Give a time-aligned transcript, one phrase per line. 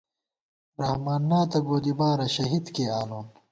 [0.81, 3.25] رحمان نا تہ گودیبارہ، شہید کېئی آنون